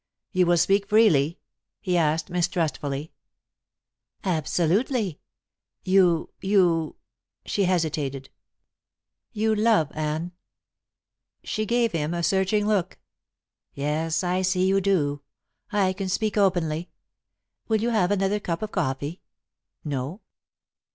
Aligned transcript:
"You 0.31 0.47
will 0.47 0.57
speak 0.57 0.87
freely?" 0.87 1.37
he 1.79 1.95
asked 1.95 2.31
mistrustfully. 2.31 3.11
"Absolutely. 4.23 5.19
You 5.83 6.31
you" 6.41 6.95
she 7.45 7.65
hesitated 7.65 8.31
"you 9.31 9.53
love 9.53 9.91
Anne." 9.93 10.31
She 11.43 11.67
gave 11.67 11.91
him 11.91 12.15
a 12.15 12.23
searching 12.23 12.65
look. 12.65 12.97
"Yes, 13.75 14.23
I 14.23 14.41
see 14.41 14.65
you 14.65 14.81
do. 14.81 15.21
I 15.71 15.93
can 15.93 16.09
speak 16.09 16.35
openly. 16.35 16.89
Will 17.67 17.79
you 17.81 17.89
have 17.91 18.09
another 18.09 18.39
cup 18.39 18.63
of 18.63 18.71
coffee? 18.71 19.21
No! 19.83 20.21